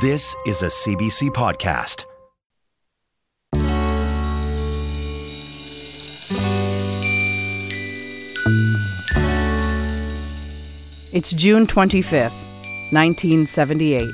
[0.00, 2.04] This is a CBC podcast.
[11.12, 12.30] It's June 25th,
[12.92, 14.08] 1978.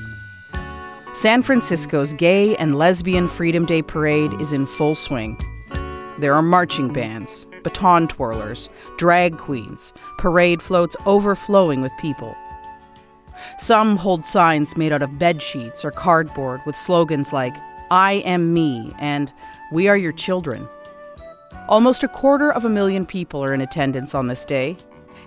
[1.13, 5.39] San Francisco's Gay and Lesbian Freedom Day parade is in full swing.
[6.19, 12.35] There are marching bands, baton twirlers, drag queens, parade floats overflowing with people.
[13.59, 17.55] Some hold signs made out of bed sheets or cardboard with slogans like,
[17.91, 19.33] I am me and
[19.73, 20.69] We are your children.
[21.69, 24.77] Almost a quarter of a million people are in attendance on this day,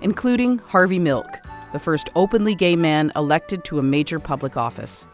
[0.02, 1.28] including Harvey Milk,
[1.74, 5.06] the first openly gay man elected to a major public office,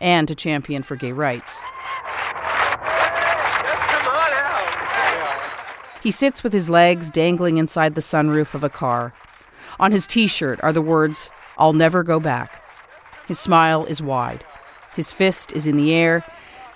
[0.00, 1.60] and a champion for gay rights.
[6.02, 9.12] He sits with his legs dangling inside the sunroof of a car.
[9.80, 12.62] On his t shirt are the words, I'll never go back.
[13.26, 14.44] His smile is wide.
[14.94, 16.24] His fist is in the air.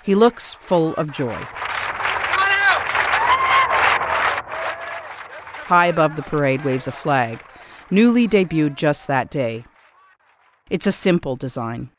[0.03, 1.37] He looks full of joy.
[5.65, 7.43] High above the parade waves a flag,
[7.89, 9.65] newly debuted just that day.
[10.69, 11.89] It's a simple design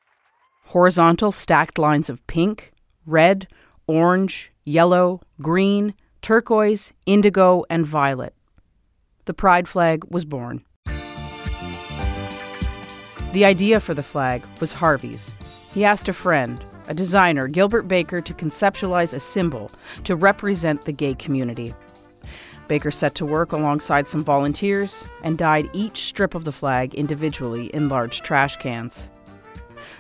[0.67, 2.73] horizontal stacked lines of pink,
[3.05, 3.47] red,
[3.87, 8.35] orange, yellow, green, turquoise, indigo, and violet.
[9.27, 10.65] The pride flag was born.
[13.33, 15.33] The idea for the flag was Harvey's.
[15.73, 19.71] He asked a friend, a designer, Gilbert Baker, to conceptualize a symbol
[20.05, 21.75] to represent the gay community.
[22.69, 27.67] Baker set to work alongside some volunteers and dyed each strip of the flag individually
[27.67, 29.09] in large trash cans.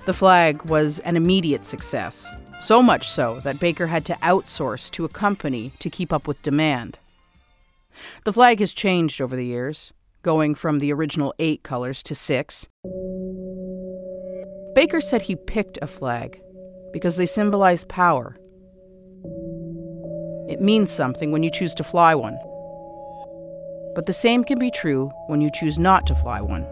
[0.05, 2.29] The flag was an immediate success,
[2.61, 6.43] so much so that Baker had to outsource to a company to keep up with
[6.43, 6.99] demand.
[8.25, 12.69] The flag has changed over the years, going from the original eight colors to six.
[14.75, 16.41] Baker said he picked a flag
[16.93, 18.37] because they symbolize power.
[20.49, 22.39] It means something when you choose to fly one.
[23.95, 26.67] But the same can be true when you choose not to fly one.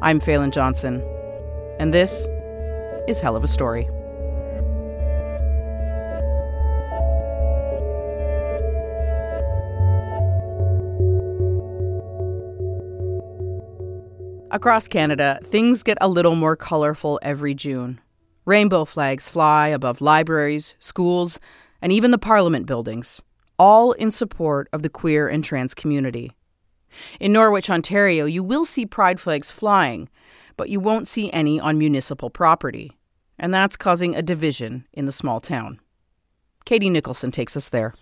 [0.00, 1.02] I'm Falen Johnson,
[1.78, 2.26] and this
[3.06, 3.88] is Helluva Story.
[14.50, 18.00] Across Canada, things get a little more colorful every June.
[18.46, 21.38] Rainbow flags fly above libraries, schools,
[21.82, 23.20] and even the Parliament buildings,
[23.58, 26.32] all in support of the queer and trans community.
[27.20, 30.08] In Norwich, Ontario, you will see pride flags flying,
[30.56, 32.96] but you won't see any on municipal property.
[33.38, 35.78] And that's causing a division in the small town.
[36.64, 37.94] Katie Nicholson takes us there.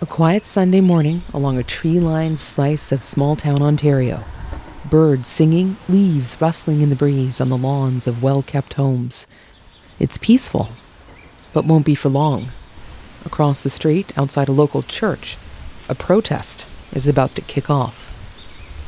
[0.00, 4.24] A quiet Sunday morning along a tree lined slice of small town Ontario
[4.90, 9.26] birds singing, leaves rustling in the breeze on the lawns of well kept homes.
[9.98, 10.68] It's peaceful,
[11.52, 12.50] but won't be for long.
[13.24, 15.36] Across the street, outside a local church,
[15.88, 18.06] a protest is about to kick off.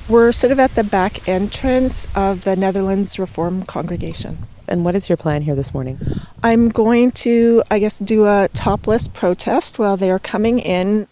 [0.09, 4.39] We're sort of at the back entrance of the Netherlands Reformed congregation.
[4.67, 5.99] And what is your plan here this morning?
[6.43, 11.09] I'm going to, I guess, do a topless protest while they are coming in.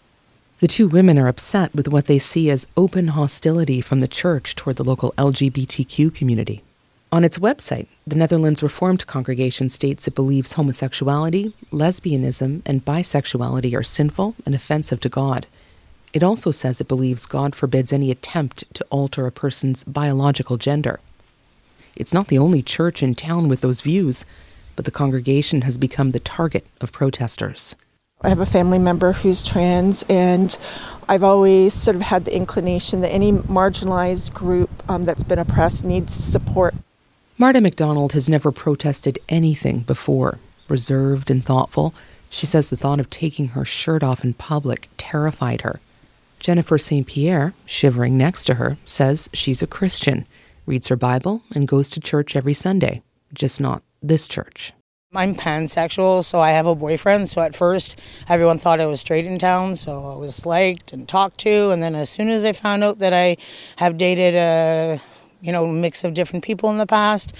[0.59, 4.55] The two women are upset with what they see as open hostility from the church
[4.55, 6.63] toward the local LGBTQ community.
[7.11, 13.83] On its website, the Netherlands Reformed congregation states it believes homosexuality, lesbianism, and bisexuality are
[13.83, 15.45] sinful and offensive to God.
[16.11, 20.99] It also says it believes God forbids any attempt to alter a person's biological gender.
[21.95, 24.25] It's not the only church in town with those views,
[24.75, 27.75] but the congregation has become the target of protesters.
[28.21, 30.57] I have a family member who's trans, and
[31.07, 35.85] I've always sort of had the inclination that any marginalized group um, that's been oppressed
[35.85, 36.73] needs support.
[37.37, 40.39] Marta McDonald has never protested anything before.
[40.67, 41.93] Reserved and thoughtful,
[42.29, 45.79] she says the thought of taking her shirt off in public terrified her.
[46.39, 47.05] Jennifer St.
[47.05, 50.25] Pierre, shivering next to her, says she's a Christian,
[50.65, 53.03] reads her Bible, and goes to church every Sunday,
[53.33, 54.73] just not this church.
[55.15, 57.29] I'm pansexual, so I have a boyfriend.
[57.29, 61.07] So at first, everyone thought I was straight in town, so I was liked and
[61.07, 61.69] talked to.
[61.69, 63.37] And then as soon as they found out that I
[63.77, 64.99] have dated a,
[65.39, 67.33] you know, mix of different people in the past,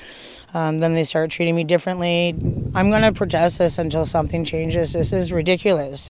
[0.54, 2.30] um, then they start treating me differently.
[2.74, 4.94] I'm going to protest this until something changes.
[4.94, 6.08] This is ridiculous.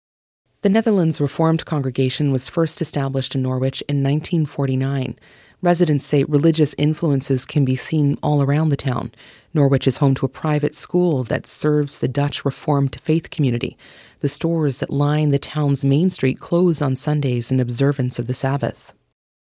[0.61, 5.17] The Netherlands Reformed congregation was first established in Norwich in 1949.
[5.63, 9.11] Residents say religious influences can be seen all around the town.
[9.55, 13.75] Norwich is home to a private school that serves the Dutch Reformed faith community.
[14.19, 18.35] The stores that line the town's main street close on Sundays in observance of the
[18.35, 18.93] Sabbath.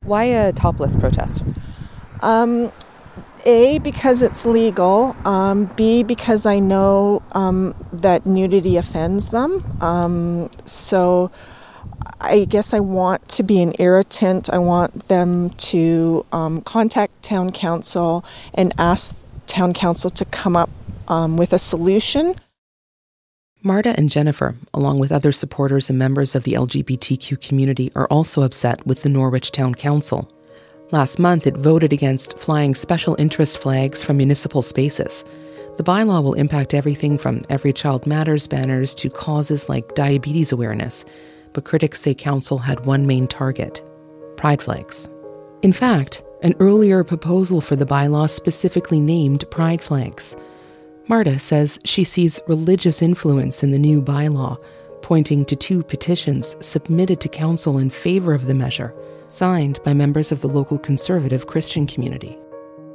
[0.04, 1.42] Why a topless protest?
[2.20, 2.70] Um,
[3.44, 5.16] A, because it's legal.
[5.24, 9.64] Um, B, because I know um, that nudity offends them.
[9.82, 11.32] Um, so
[12.24, 14.50] I guess I want to be an irritant.
[14.50, 18.24] I want them to um, contact town council
[18.54, 20.70] and ask town council to come up
[21.08, 22.34] um, with a solution.
[23.62, 28.42] Marta and Jennifer, along with other supporters and members of the LGBTQ community, are also
[28.42, 30.30] upset with the Norwich Town Council.
[30.90, 35.24] Last month, it voted against flying special interest flags from municipal spaces.
[35.76, 41.04] The bylaw will impact everything from Every Child Matters banners to causes like diabetes awareness,
[41.54, 43.82] but critics say council had one main target
[44.36, 45.08] pride flags.
[45.62, 50.36] In fact, an earlier proposal for the bylaw specifically named pride flags.
[51.08, 54.62] Marta says she sees religious influence in the new bylaw,
[55.00, 58.94] pointing to two petitions submitted to council in favor of the measure,
[59.28, 62.38] signed by members of the local conservative Christian community.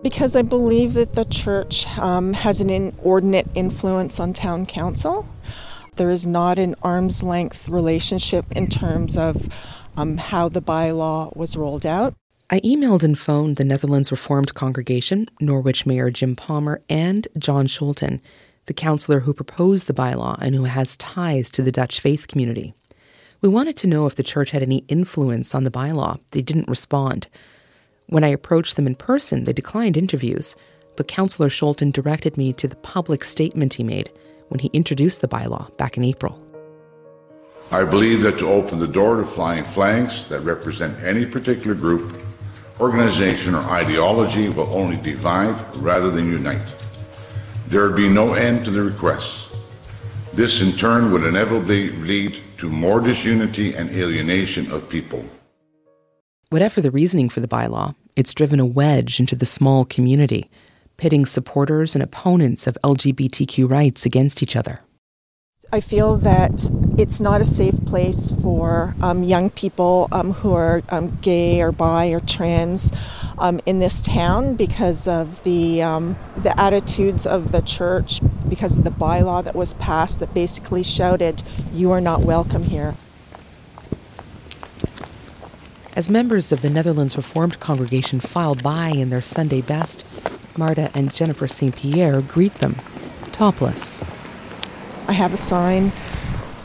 [0.03, 5.27] Because I believe that the church um, has an inordinate influence on town council.
[5.99, 9.49] There is not an arm's length relationship in terms of
[9.97, 12.13] um, how the bylaw was rolled out.
[12.49, 18.21] I emailed and phoned the Netherlands Reformed Congregation, Norwich Mayor Jim Palmer, and John Scholten,
[18.67, 22.73] the councillor who proposed the bylaw and who has ties to the Dutch faith community.
[23.41, 26.17] We wanted to know if the church had any influence on the bylaw.
[26.31, 27.27] They didn't respond.
[28.07, 30.55] When I approached them in person, they declined interviews,
[30.95, 34.09] but Councillor Scholten directed me to the public statement he made
[34.49, 36.39] when he introduced the bylaw back in April.
[37.71, 42.19] I believe that to open the door to flying flags that represent any particular group
[42.79, 46.67] organization, or ideology will only divide rather than unite.
[47.67, 49.55] There would be no end to the requests.
[50.33, 55.23] This, in turn, would inevitably lead to more disunity and alienation of people.
[56.49, 60.49] Whatever the reasoning for the bylaw, it's driven a wedge into the small community,
[60.99, 64.81] pitting supporters and opponents of LGBTQ rights against each other.
[65.71, 70.81] I feel that it's not a safe place for um, young people um, who are
[70.89, 72.91] um, gay or bi or trans
[73.37, 78.19] um, in this town because of the um, the attitudes of the church,
[78.49, 82.95] because of the bylaw that was passed that basically shouted, "You are not welcome here."
[85.95, 90.03] As members of the Netherlands Reformed congregation file by in their Sunday best,
[90.59, 91.75] Marta and Jennifer St.
[91.75, 92.75] Pierre greet them,
[93.31, 94.01] topless.
[95.07, 95.91] I have a sign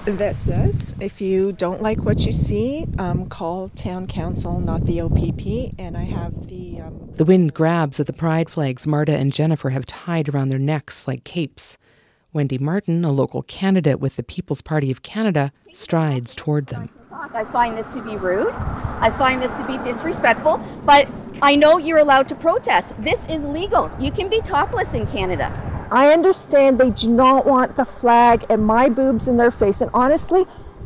[0.05, 5.01] that says, if you don't like what you see, um, call town council, not the
[5.01, 5.75] OPP.
[5.79, 6.83] And I have the.
[6.83, 10.59] Um, the wind grabs at the pride flags Marta and Jennifer have tied around their
[10.59, 11.79] necks like capes.
[12.35, 16.91] Wendy Martin, a local candidate with the People's Party of Canada, strides toward them.
[17.33, 18.53] I find this to be rude.
[18.53, 21.09] I find this to be disrespectful, but
[21.41, 22.93] I know you're allowed to protest.
[22.99, 23.91] This is legal.
[23.99, 25.51] You can be topless in Canada.
[25.91, 29.81] I understand they do not want the flag and my boobs in their face.
[29.81, 30.45] And honestly,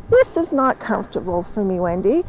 [0.09, 2.23] this is not comfortable for me, Wendy.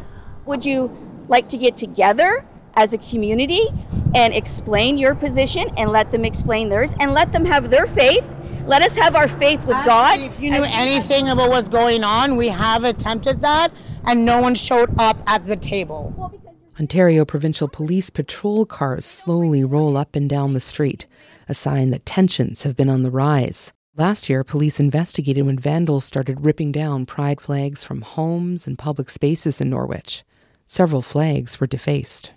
[0.45, 0.91] Would you
[1.29, 3.69] like to get together as a community
[4.15, 8.25] and explain your position and let them explain theirs and let them have their faith?
[8.67, 10.21] Let us have our faith with God.
[10.21, 13.73] If you knew anything about what's going on, we have attempted that
[14.05, 16.33] and no one showed up at the table.
[16.79, 21.07] Ontario provincial police patrol cars slowly roll up and down the street
[21.51, 23.73] a sign that tensions have been on the rise.
[23.97, 29.11] Last year, police investigated when vandals started ripping down pride flags from homes and public
[29.11, 30.23] spaces in Norwich.
[30.69, 32.31] Several flags were defaced.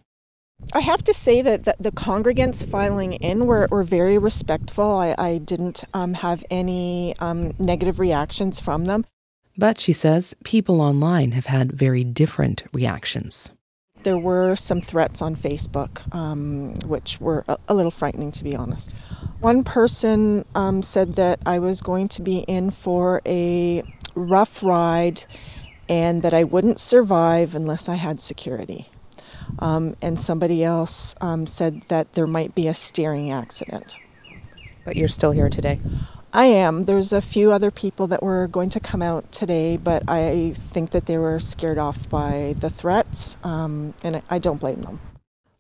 [0.74, 4.84] I have to say that, that the congregants filing in were, were very respectful.
[4.84, 9.06] I, I didn't um, have any um, negative reactions from them.
[9.58, 13.52] But she says people online have had very different reactions.
[14.04, 18.56] There were some threats on Facebook, um, which were a, a, little frightening, to be
[18.56, 18.94] honest.
[19.40, 23.84] One person um, said that I was going to be in for a
[24.16, 25.26] rough ride
[25.88, 28.90] and that I wouldn't survive unless I had security.
[29.60, 33.98] Um, and somebody else um, said that there might be a steering accident.
[34.84, 35.80] But you're still here today?
[36.36, 36.86] I am.
[36.86, 40.90] There's a few other people that were going to come out today, but I think
[40.90, 45.00] that they were scared off by the threats, um, and I don't blame them.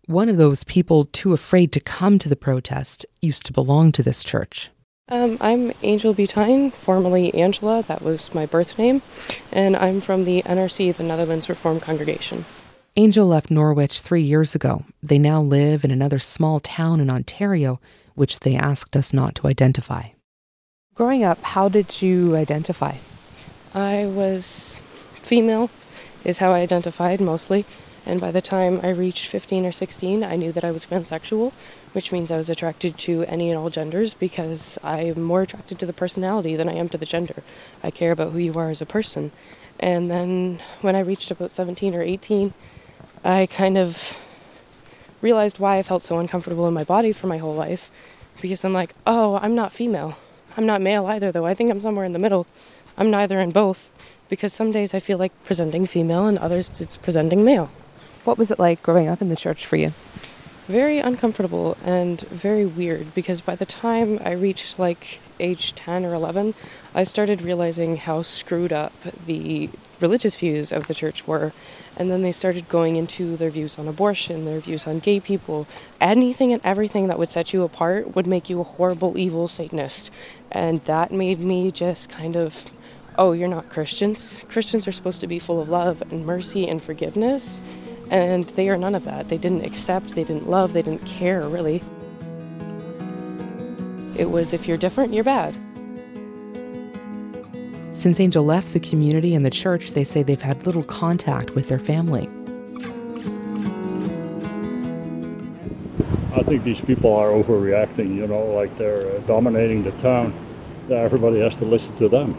[0.07, 4.03] One of those people too afraid to come to the protest used to belong to
[4.03, 4.71] this church.
[5.09, 9.03] Um, I'm Angel Butine, formerly Angela, that was my birth name,
[9.51, 12.45] and I'm from the NRC, the Netherlands Reformed Congregation.
[12.95, 14.85] Angel left Norwich three years ago.
[15.03, 17.79] They now live in another small town in Ontario,
[18.15, 20.07] which they asked us not to identify.
[20.95, 22.97] Growing up, how did you identify?
[23.73, 24.79] I was
[25.23, 25.71] female,
[26.23, 27.65] is how I identified mostly.
[28.05, 31.51] And by the time I reached 15 or 16, I knew that I was pansexual,
[31.93, 35.87] which means I was attracted to any and all genders because I'm more attracted to
[35.87, 37.41] the personality than I am to the gender.
[37.81, 39.31] I care about who you are as a person.
[39.79, 42.53] And then when I reached about 17 or 18,
[43.23, 44.15] I kind of
[45.23, 47.89] realized why I felt so uncomfortable in my body for my whole life
[48.39, 50.17] because I'm like, oh, I'm not female.
[50.55, 51.45] I'm not male either, though.
[51.45, 52.45] I think I'm somewhere in the middle.
[52.97, 53.89] I'm neither and both
[54.29, 57.69] because some days I feel like presenting female and others it's presenting male.
[58.23, 59.93] What was it like growing up in the church for you?
[60.67, 66.13] Very uncomfortable and very weird because by the time I reached like age 10 or
[66.13, 66.53] 11,
[66.95, 68.93] I started realizing how screwed up
[69.25, 69.69] the
[70.03, 71.53] religious views of the church were.
[71.95, 75.65] And then they started going into their views on abortion, their views on gay people.
[76.01, 80.11] Anything and everything that would set you apart would make you a horrible, evil Satanist.
[80.51, 82.69] And that made me just kind of,
[83.17, 84.43] oh, you're not Christians.
[84.49, 87.59] Christians are supposed to be full of love and mercy and forgiveness.
[88.09, 89.29] And they are none of that.
[89.29, 91.81] They didn't accept, they didn't love, they didn't care, really.
[94.17, 95.57] It was if you're different, you're bad.
[97.93, 101.67] Since Angel left the community and the church, they say they've had little contact with
[101.67, 102.27] their family.
[106.33, 110.33] I think these people are overreacting, you know, like they're uh, dominating the town.
[110.89, 112.35] Everybody has to listen to them.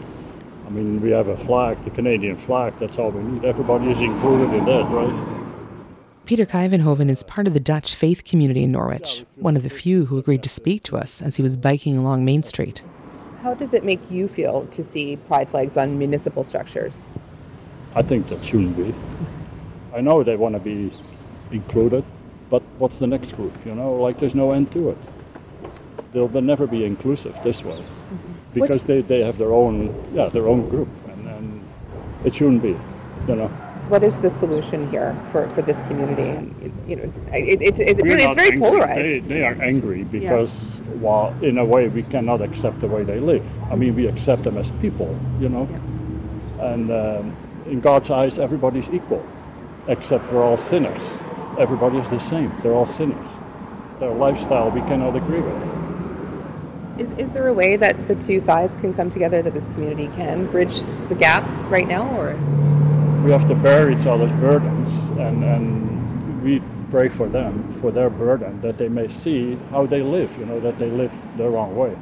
[0.67, 3.45] I mean, we have a flag, the Canadian flag, that's all we need.
[3.45, 5.45] Everybody is included in that, right?
[6.25, 10.05] Peter Kuyvenhoven is part of the Dutch faith community in Norwich, one of the few
[10.05, 12.81] who agreed to speak to us as he was biking along Main Street.
[13.45, 17.11] How does it make you feel to see pride flags on municipal structures?
[17.93, 18.91] I think that shouldn't be.
[19.93, 20.91] I know they want to be
[21.51, 22.03] included,
[22.49, 23.53] but what's the next group?
[23.63, 24.97] You know, like there's no end to it.
[26.11, 28.33] They'll, they'll never be inclusive this way mm-hmm.
[28.55, 31.63] because they, they have their own yeah their own group, and, and
[32.23, 32.75] it shouldn't be.
[33.27, 36.51] You know what is the solution here for, for this community?
[36.87, 38.59] You know, it, it, it, really, it's very angry.
[38.59, 39.03] polarized.
[39.03, 40.85] They, they, are angry because, yeah.
[40.95, 43.45] while in a way, we cannot accept the way they live.
[43.71, 46.73] I mean, we accept them as people, you know, yeah.
[46.73, 47.37] and um,
[47.67, 49.25] in God's eyes, everybody's equal,
[49.87, 51.13] except we're all sinners.
[51.59, 52.51] Everybody is the same.
[52.63, 53.27] They're all sinners.
[53.99, 55.85] Their lifestyle we cannot agree with.
[56.97, 60.07] Is, is there a way that the two sides can come together, that this community
[60.15, 62.35] can bridge the gaps right now, or?
[63.25, 68.11] We have to bear each other's burdens and, and we pray for them, for their
[68.11, 71.75] burden, that they may see how they live, you know, that they live the wrong
[71.75, 71.97] way.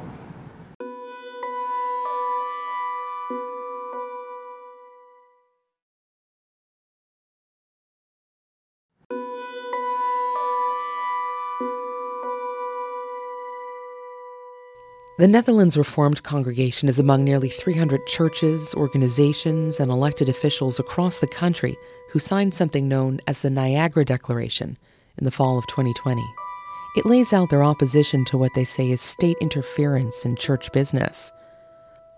[15.16, 21.28] The Netherlands Reformed Congregation is among nearly 300 churches, organizations, and elected officials across the
[21.28, 21.76] country
[22.10, 24.76] who signed something known as the Niagara Declaration
[25.16, 26.20] in the fall of 2020.
[26.96, 31.30] It lays out their opposition to what they say is state interference in church business.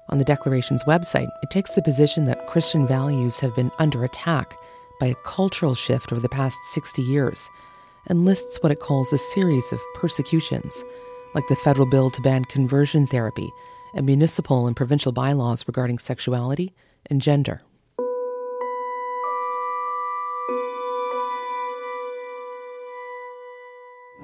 [0.09, 4.57] On the Declaration's website, it takes the position that Christian values have been under attack
[4.99, 7.51] by a cultural shift over the past 60 years
[8.07, 10.83] and lists what it calls a series of persecutions
[11.37, 13.53] like the federal bill to ban conversion therapy
[13.95, 16.73] and municipal and provincial bylaws regarding sexuality
[17.11, 17.61] and gender.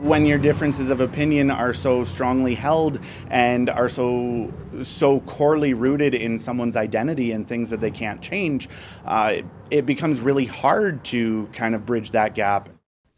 [0.02, 2.98] when your differences of opinion are so strongly held
[3.30, 4.52] and are so
[4.82, 8.68] so corely rooted in someone's identity and things that they can't change,
[9.06, 9.36] uh,
[9.70, 12.68] it becomes really hard to kind of bridge that gap.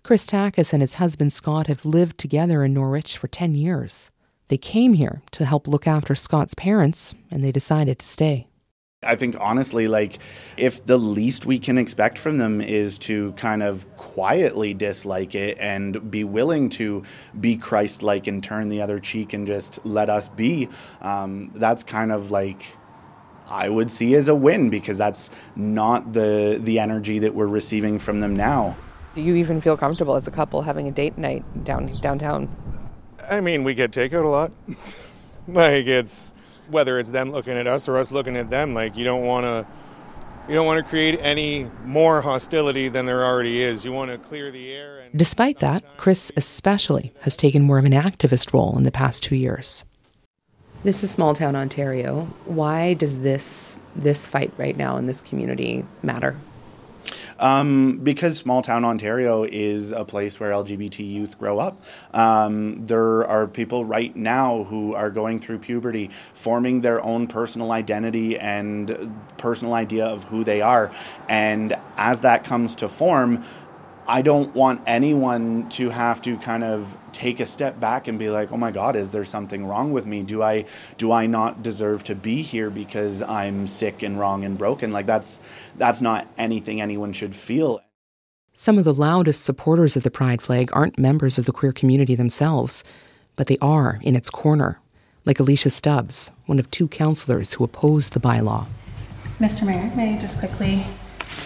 [0.04, 4.10] Chris Takis and his husband Scott have lived together in Norwich for 10 years.
[4.48, 8.46] They came here to help look after Scott's parents, and they decided to stay.
[9.02, 10.18] I think honestly, like,
[10.58, 15.56] if the least we can expect from them is to kind of quietly dislike it
[15.58, 17.02] and be willing to
[17.40, 20.68] be Christ like and turn the other cheek and just let us be,
[21.00, 22.76] um, that's kind of like.
[23.46, 27.98] I would see as a win because that's not the the energy that we're receiving
[27.98, 28.74] from them now.
[29.14, 32.48] Do you even feel comfortable as a couple having a date night down downtown?
[33.30, 34.52] I mean, we get takeout a lot.
[35.48, 36.32] like it's
[36.68, 38.74] whether it's them looking at us or us looking at them.
[38.74, 39.66] Like you don't want to
[40.48, 43.84] you don't want to create any more hostility than there already is.
[43.84, 45.08] You want to clear the air.
[45.16, 49.36] Despite that, Chris especially has taken more of an activist role in the past two
[49.36, 49.84] years.
[50.82, 52.28] This is small town Ontario.
[52.46, 56.36] Why does this this fight right now in this community matter?
[57.38, 61.82] Um, because small town Ontario is a place where LGBT youth grow up.
[62.12, 67.72] Um, there are people right now who are going through puberty, forming their own personal
[67.72, 70.90] identity and personal idea of who they are.
[71.28, 73.44] And as that comes to form,
[74.06, 78.28] I don't want anyone to have to kind of take a step back and be
[78.28, 80.22] like, "Oh my god, is there something wrong with me?
[80.22, 80.66] Do I
[80.98, 85.06] do I not deserve to be here because I'm sick and wrong and broken?" Like
[85.06, 85.40] that's
[85.76, 87.80] that's not anything anyone should feel.
[88.52, 92.14] Some of the loudest supporters of the pride flag aren't members of the queer community
[92.14, 92.84] themselves,
[93.36, 94.78] but they are in its corner,
[95.24, 98.66] like Alicia Stubbs, one of two councillors who oppose the bylaw.
[99.40, 99.66] Mr.
[99.66, 100.84] Mayor, may I just quickly,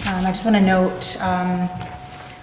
[0.07, 1.69] um, I just want to note um,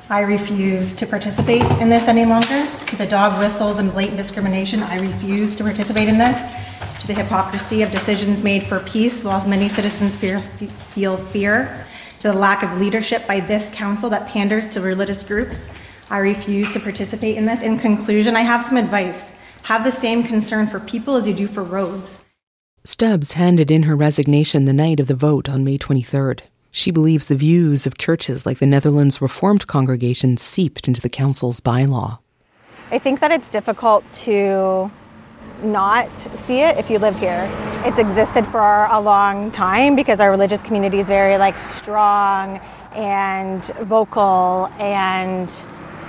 [0.08, 2.68] I refuse to participate in this any longer.
[2.86, 6.38] To the dog whistles and blatant discrimination, I refuse to participate in this.
[7.02, 10.42] To the hypocrisy of decisions made for peace while many citizens fear,
[10.94, 11.88] feel fear.
[12.20, 15.72] To the lack of leadership by this council that panders to religious groups,
[16.12, 17.64] I refuse to participate in this.
[17.64, 19.36] In conclusion, I have some advice.
[19.64, 22.24] Have the same concern for people as you do for roads.
[22.84, 26.42] Stubbs handed in her resignation the night of the vote on May 23rd.
[26.76, 31.62] She believes the views of churches like the Netherlands Reformed Congregation seeped into the council's
[31.62, 32.20] bylaw.
[32.92, 34.92] I think that it's difficult to
[35.64, 37.50] not see it if you live here.
[37.86, 42.58] It's existed for a long time because our religious community is very like strong
[42.94, 45.50] and vocal and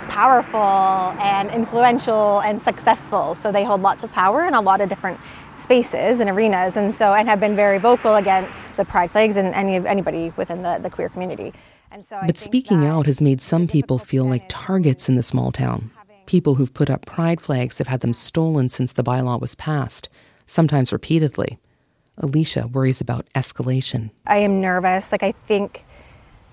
[0.08, 3.37] powerful and influential and successful.
[3.37, 5.20] So they hold lots of power in a lot of different
[5.59, 9.55] spaces and arenas, and so and have been very vocal against the pride flags and
[9.55, 11.53] any anybody within the, the queer community.
[11.91, 15.53] And so, but speaking out has made some people feel like targets in the small
[15.53, 15.91] town.
[16.27, 20.09] People who've put up pride flags have had them stolen since the bylaw was passed,
[20.45, 21.59] sometimes repeatedly.
[22.19, 24.11] Alicia worries about escalation.
[24.27, 25.13] I am nervous.
[25.13, 25.85] Like I think,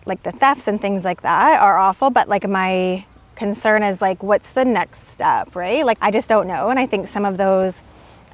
[0.05, 3.05] like the thefts and things like that are awful, but like my
[3.35, 5.85] concern is like, what's the next step, right?
[5.85, 7.81] Like I just don't know, and I think some of those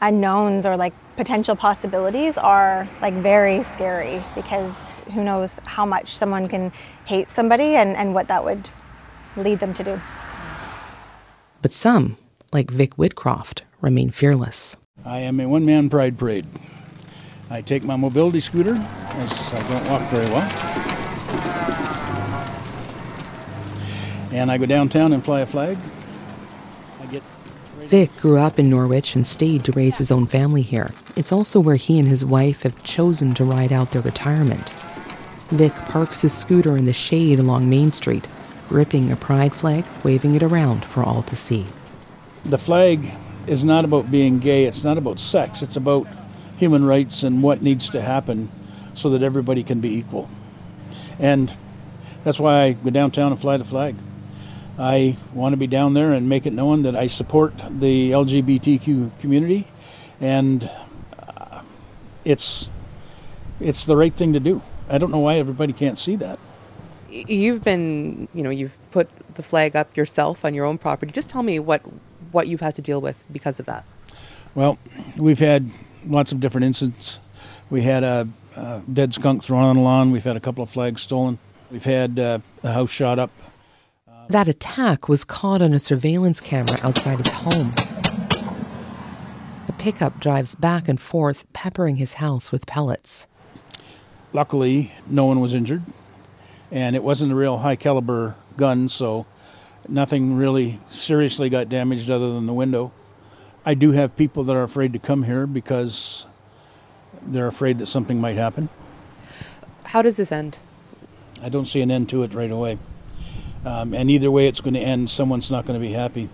[0.02, 4.74] unknowns or like potential possibilities are like very scary because
[5.14, 6.72] who knows how much someone can
[7.06, 8.70] hate somebody and, and what that would
[9.36, 10.02] lead them to do.
[11.62, 12.18] But some,
[12.54, 14.78] like Vic Whitcroft, remain fearless.
[15.06, 16.46] I am a one man pride parade.
[17.50, 20.50] I take my mobility scooter as I don't walk very well.
[24.32, 25.78] And I go downtown and fly a flag.
[27.90, 30.92] Vic grew up in Norwich and stayed to raise his own family here.
[31.16, 34.70] It's also where he and his wife have chosen to ride out their retirement.
[35.50, 38.28] Vic parks his scooter in the shade along Main Street,
[38.68, 41.66] gripping a pride flag, waving it around for all to see.
[42.46, 43.10] The flag
[43.48, 46.06] is not about being gay, it's not about sex, it's about
[46.58, 48.52] human rights and what needs to happen
[48.94, 50.30] so that everybody can be equal.
[51.18, 51.52] And
[52.24, 53.96] that's why I go downtown and fly the flag.
[54.80, 59.20] I want to be down there and make it known that I support the LGBTQ
[59.20, 59.68] community,
[60.22, 60.70] and
[61.20, 61.62] uh,
[62.24, 62.72] it's
[63.60, 64.62] it's the right thing to do.
[64.90, 66.40] I don't know why everybody can't see that.
[67.10, 71.12] You've been, you know, you've put the flag up yourself on your own property.
[71.12, 71.82] Just tell me what
[72.32, 73.84] what you've had to deal with because of that.
[74.56, 74.78] Well,
[75.18, 75.70] we've had
[76.06, 77.20] lots of different incidents.
[77.70, 80.12] We had a, a dead skunk thrown on the lawn.
[80.12, 81.38] We've had a couple of flags stolen.
[81.70, 83.32] We've had uh, a house shot up
[84.30, 87.74] that attack was caught on a surveillance camera outside his home.
[89.68, 93.26] A pickup drives back and forth, peppering his house with pellets.
[94.32, 95.82] Luckily, no one was injured,
[96.72, 99.26] and it wasn't a real high caliber gun, so
[99.88, 102.92] nothing really seriously got damaged other than the window.
[103.66, 106.28] I do have people that are afraid to come here because
[107.24, 108.70] they're afraid that something might happen.
[109.86, 110.60] How does this end?
[111.42, 112.78] I don't see an end to it right away.
[113.66, 115.10] Um, and either way, it's going to end.
[115.10, 116.30] Someone's not going to be happy.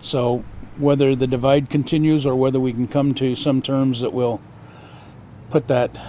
[0.00, 0.44] So
[0.76, 4.40] whether the divide continues or whether we can come to some terms that will
[5.50, 6.00] put that,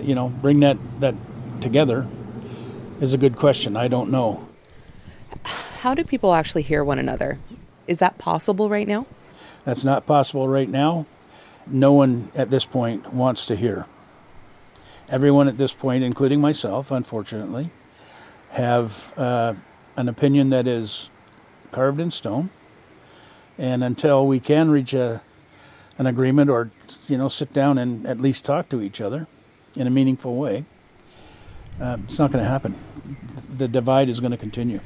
[0.00, 1.14] you know, bring that that
[1.60, 2.06] together,
[3.00, 3.76] is a good question.
[3.76, 4.48] I don't know.
[5.44, 7.38] How do people actually hear one another?
[7.86, 9.06] Is that possible right now?
[9.64, 11.06] That's not possible right now.
[11.66, 13.86] No one at this point wants to hear.
[15.08, 17.70] Everyone at this point, including myself, unfortunately,
[18.50, 19.54] have uh,
[19.98, 21.10] an opinion that is
[21.72, 22.50] carved in stone.
[23.58, 25.20] And until we can reach a,
[25.98, 26.70] an agreement or,
[27.08, 29.26] you know, sit down and at least talk to each other
[29.74, 30.64] in a meaningful way,
[31.80, 32.76] uh, it's not going to happen.
[33.56, 34.78] The divide is going to continue.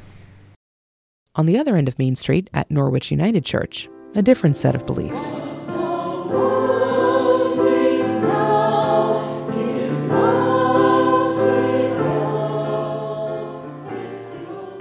[1.35, 4.87] On the other end of Main Street at Norwich United Church, a different set of
[4.87, 5.41] beliefs.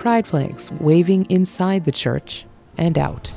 [0.01, 3.35] Pride flags waving inside the church and out.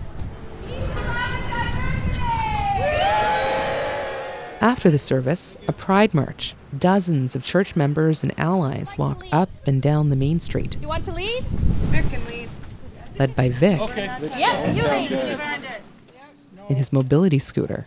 [4.62, 6.54] After the service, a pride march.
[6.78, 10.78] Dozens of church members and allies walk up and down the main street.
[10.80, 11.44] You want to lead?
[11.44, 12.48] Vic can lead.
[13.18, 13.78] led by Vic
[14.34, 15.82] Yeah,
[16.70, 17.86] in his mobility scooter.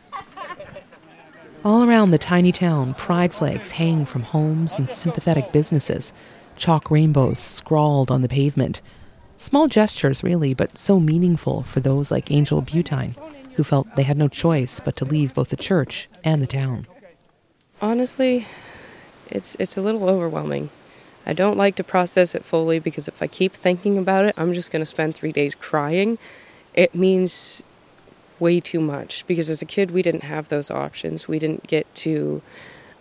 [1.66, 6.14] All around the tiny town, pride flags hang from homes and sympathetic businesses,
[6.58, 8.82] chalk rainbows scrawled on the pavement.
[9.38, 13.16] Small gestures, really, but so meaningful for those like Angel Butine,
[13.56, 16.88] who felt they had no choice but to leave both the church and the town.
[17.82, 18.48] Honestly,
[19.28, 20.72] it's it's a little overwhelming.
[21.26, 24.54] I don't like to process it fully because if I keep thinking about it, I'm
[24.54, 26.18] just going to spend 3 days crying.
[26.74, 27.62] It means
[28.40, 31.28] way too much because as a kid we didn't have those options.
[31.28, 32.42] We didn't get to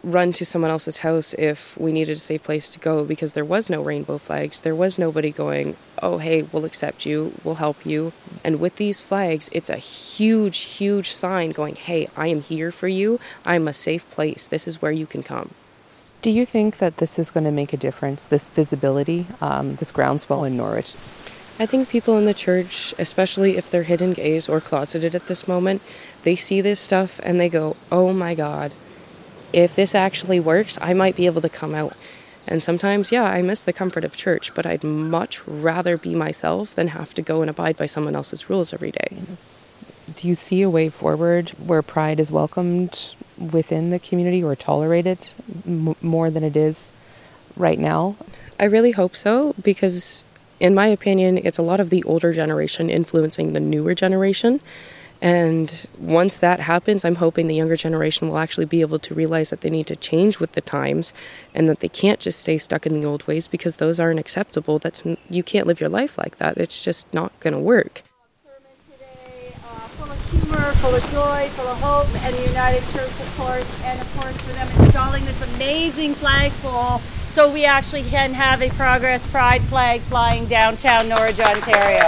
[0.02, 3.44] run to someone else's house if we needed a safe place to go because there
[3.44, 4.60] was no rainbow flags.
[4.60, 7.32] There was nobody going, "Oh, hey, we'll accept you.
[7.42, 8.12] We'll help you."
[8.44, 12.88] And with these flags, it's a huge huge sign going, "Hey, I am here for
[12.88, 13.18] you.
[13.44, 14.46] I'm a safe place.
[14.46, 15.50] This is where you can come."
[16.22, 19.92] Do you think that this is going to make a difference, this visibility, um, this
[19.92, 20.94] groundswell in Norwich?
[21.58, 25.48] I think people in the church, especially if they're hidden gays or closeted at this
[25.48, 25.80] moment,
[26.22, 28.72] they see this stuff and they go, oh my God,
[29.56, 31.94] if this actually works, I might be able to come out.
[32.46, 36.74] And sometimes, yeah, I miss the comfort of church, but I'd much rather be myself
[36.74, 39.16] than have to go and abide by someone else's rules every day.
[40.14, 45.26] Do you see a way forward where pride is welcomed within the community or tolerated
[45.66, 46.92] m- more than it is
[47.56, 48.16] right now?
[48.60, 50.26] I really hope so because,
[50.60, 54.60] in my opinion, it's a lot of the older generation influencing the newer generation.
[55.20, 59.50] And once that happens, I'm hoping the younger generation will actually be able to realize
[59.50, 61.12] that they need to change with the times
[61.54, 64.78] and that they can't just stay stuck in the old ways because those aren't acceptable.
[64.78, 66.56] That's you can't live your life like that.
[66.58, 68.02] It's just not going to work
[70.30, 74.18] humor, full of joy, full of hope, and the United Church, of course, and of
[74.18, 76.98] course for them installing this amazing flagpole
[77.28, 82.00] so we actually can have a Progress Pride flag flying downtown Norwich, Ontario.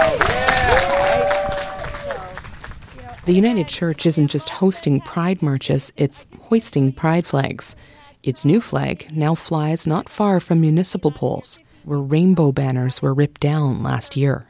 [3.29, 7.75] The United Church isn't just hosting pride marches, it's hoisting pride flags.
[8.23, 13.39] Its new flag now flies not far from municipal poles, where rainbow banners were ripped
[13.39, 14.49] down last year.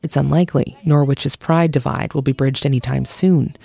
[0.00, 3.56] It's unlikely Norwich's pride divide will be bridged anytime soon.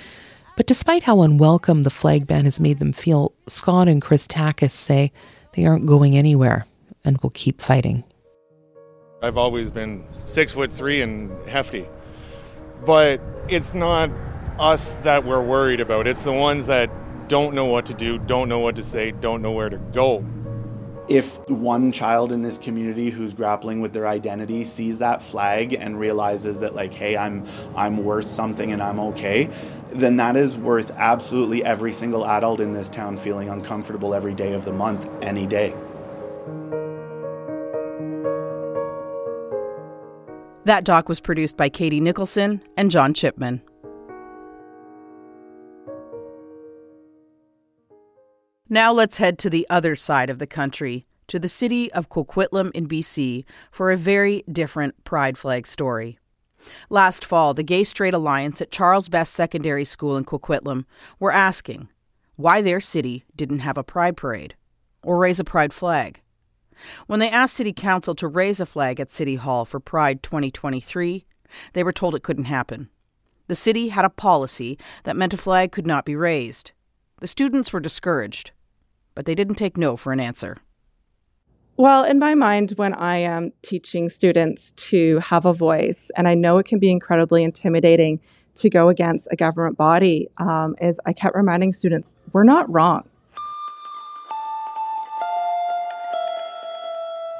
[0.55, 4.71] But despite how unwelcome the flag ban has made them feel, Scott and Chris Takis
[4.71, 5.11] say
[5.53, 6.65] they aren't going anywhere
[7.05, 8.03] and will keep fighting.
[9.21, 11.85] I've always been six foot three and hefty.
[12.85, 14.09] But it's not
[14.59, 16.07] us that we're worried about.
[16.07, 16.89] It's the ones that
[17.27, 20.23] don't know what to do, don't know what to say, don't know where to go
[21.07, 25.99] if one child in this community who's grappling with their identity sees that flag and
[25.99, 29.49] realizes that like hey i'm i'm worth something and i'm okay
[29.91, 34.53] then that is worth absolutely every single adult in this town feeling uncomfortable every day
[34.53, 35.73] of the month any day
[40.67, 43.61] that doc was produced by katie nicholson and john chipman
[48.69, 52.69] Now let's head to the other side of the country, to the city of Coquitlam
[52.71, 56.19] in BC, for a very different pride flag story.
[56.89, 60.83] Last fall, the Gay Straight Alliance at Charles Best Secondary School in Coquitlam
[61.17, 61.87] were asking
[62.35, 64.55] why their city didn't have a pride parade
[65.01, 66.19] or raise a pride flag.
[67.07, 71.25] When they asked City Council to raise a flag at City Hall for Pride 2023,
[71.73, 72.89] they were told it couldn't happen.
[73.47, 76.71] The city had a policy that meant a flag could not be raised.
[77.19, 78.51] The students were discouraged
[79.17, 80.57] but they didn't take no for an answer.
[81.75, 86.35] Well, in my mind, when I am teaching students to have a voice, and I
[86.35, 88.19] know it can be incredibly intimidating
[88.57, 93.09] to go against a government body, um, is I kept reminding students we're not wrong.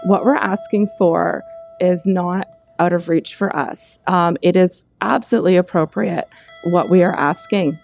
[0.07, 1.43] What we're asking for
[1.81, 2.47] is not
[2.79, 3.99] out of reach for us.
[4.07, 6.29] Um, it is absolutely appropriate
[6.63, 7.77] what we are asking.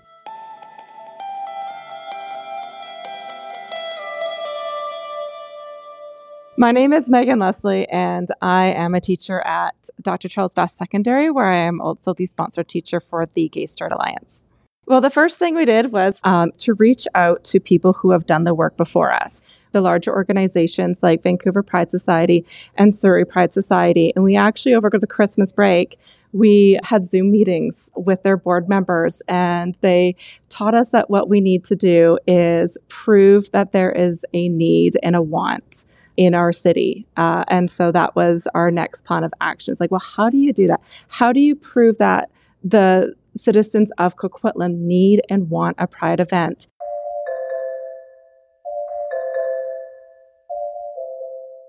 [6.57, 10.29] My name is Megan Leslie, and I am a teacher at Dr.
[10.29, 14.41] Charles Best Secondary, where I am also the sponsored teacher for the Gay Straight Alliance.
[14.86, 18.25] Well, the first thing we did was um, to reach out to people who have
[18.25, 19.41] done the work before us,
[19.73, 24.13] the larger organizations like Vancouver Pride Society and Surrey Pride Society.
[24.15, 25.99] And we actually, over the Christmas break,
[26.31, 30.15] we had Zoom meetings with their board members, and they
[30.49, 34.97] taught us that what we need to do is prove that there is a need
[35.03, 37.05] and a want in our city.
[37.17, 39.71] Uh, and so that was our next plan of action.
[39.71, 40.81] It's like, well, how do you do that?
[41.07, 42.29] How do you prove that
[42.63, 46.67] the citizens of Coquitlam need and want a pride event?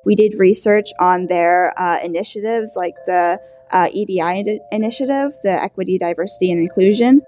[0.05, 3.41] We did research on their uh, initiatives like the
[3.71, 7.23] uh, EDI initiative, the Equity, Diversity, and Inclusion.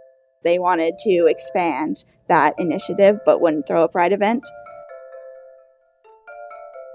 [0.44, 4.44] They wanted to expand that initiative but wouldn't throw a pride event.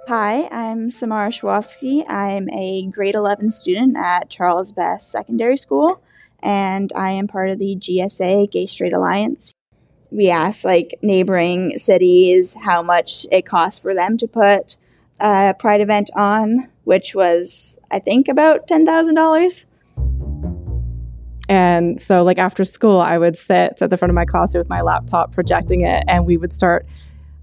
[0.07, 2.07] Hi, I'm Samara Schwafsky.
[2.09, 6.01] I'm a grade 11 student at Charles Best Secondary School,
[6.43, 9.53] and I am part of the GSA Gay Straight Alliance.
[10.11, 14.75] We asked like neighboring cities how much it costs for them to put
[15.21, 19.65] a pride event on, which was I think about ten thousand dollars.
[21.49, 24.69] And so, like after school, I would sit at the front of my classroom with
[24.69, 26.85] my laptop, projecting it, and we would start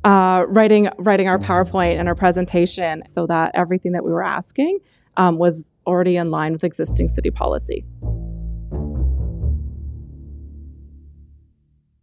[0.04, 4.78] uh, writing writing our PowerPoint and our presentation, so that everything that we were asking
[5.16, 7.84] um, was already in line with existing city policy.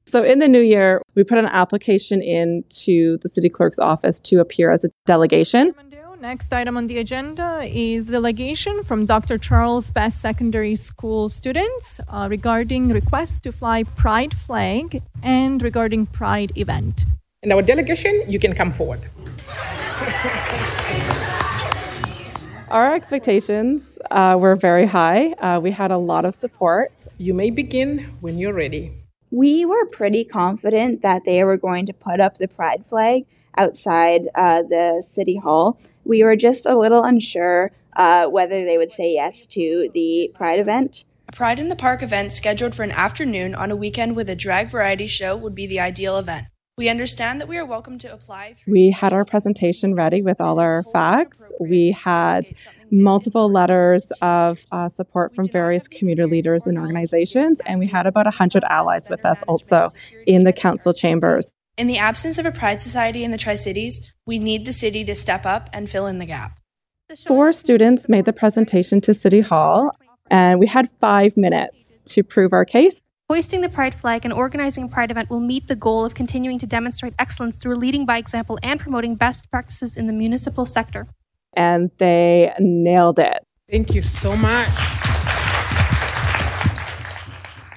[0.08, 4.20] So, in the new year, we put an application in to the city clerk's office
[4.22, 5.74] to appear as a delegation.
[6.22, 9.38] Next item on the agenda is delegation from Dr.
[9.38, 16.52] Charles Best Secondary School students uh, regarding request to fly Pride flag and regarding Pride
[16.58, 17.06] event.
[17.44, 19.02] In our delegation, you can come forward.
[22.72, 25.34] Our expectations uh, were very high.
[25.34, 26.91] Uh, we had a lot of support.
[27.20, 29.05] You may begin when you're ready.
[29.36, 33.26] We were pretty confident that they were going to put up the pride flag
[33.58, 35.78] outside uh, the city hall.
[36.06, 40.62] We were just a little unsure uh, whether they would say yes to the pride
[40.62, 41.04] event.
[41.28, 44.38] A Pride in the Park event scheduled for an afternoon on a weekend with a
[44.38, 46.48] drag variety show would be the ideal event.
[46.78, 48.56] We understand that we are welcome to apply.
[48.67, 51.38] We had our presentation ready with all our facts.
[51.60, 52.56] We had
[52.91, 58.26] multiple letters of uh, support from various community leaders and organizations, and we had about
[58.26, 59.89] 100 allies with us also
[60.26, 61.52] in the council chambers.
[61.78, 65.04] In the absence of a Pride Society in the Tri Cities, we need the city
[65.04, 66.60] to step up and fill in the gap.
[67.28, 69.91] Four students made the presentation to City Hall,
[70.32, 73.02] and we had five minutes to prove our case.
[73.30, 76.60] Hoisting the Pride flag and organizing a Pride event will meet the goal of continuing
[76.60, 81.08] to demonstrate excellence through leading by example and promoting best practices in the municipal sector.
[81.56, 83.46] And they nailed it.
[83.70, 84.70] Thank you so much.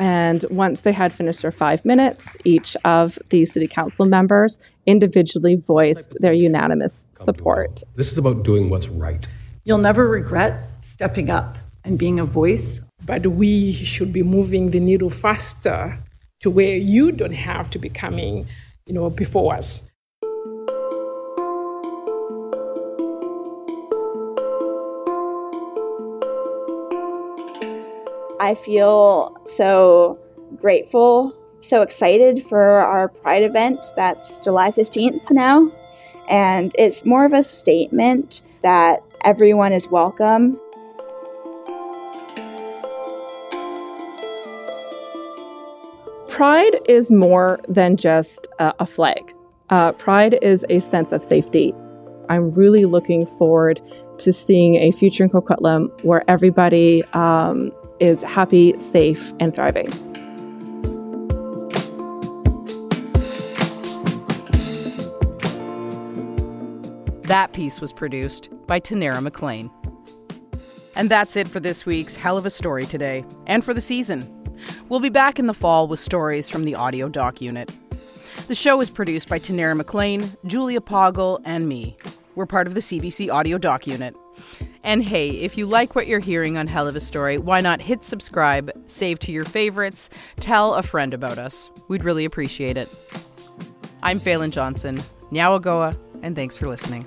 [0.01, 5.57] And once they had finished their five minutes, each of the city council members individually
[5.57, 7.83] voiced their unanimous support.
[7.97, 9.27] This is about doing what's right.
[9.65, 12.81] You'll never regret stepping up and being a voice.
[13.05, 15.99] But we should be moving the needle faster
[16.41, 18.47] to where you don't have to be coming,
[18.87, 19.83] you know, before us.
[28.41, 30.17] I feel so
[30.61, 35.73] grateful, so excited for our Pride event that's July 15th now.
[36.29, 40.61] And it's more of a statement that everyone is welcome.
[46.29, 49.35] Pride is more than just a flag.
[49.71, 51.75] Uh, pride is a sense of safety.
[52.29, 53.81] I'm really looking forward
[54.19, 59.89] to seeing a future in Coquitlam where everybody um, is happy, safe, and thriving.
[67.23, 69.71] That piece was produced by Tanera McLean.
[70.97, 74.35] And that's it for this week's Helluva Story today, and for the season.
[74.89, 77.71] We'll be back in the fall with stories from the audio doc unit.
[78.49, 81.97] The show is produced by Tanera McLean, Julia Poggle, and me.
[82.35, 84.17] We're part of the CBC audio doc unit.
[84.85, 88.71] And hey, if you like what you're hearing on Helluva Story, why not hit subscribe,
[88.87, 91.71] save to your favorites, tell a friend about us.
[91.89, 92.89] We'd really appreciate it.
[94.03, 97.07] I'm Falen Johnson, Nyawagoa, and thanks for listening.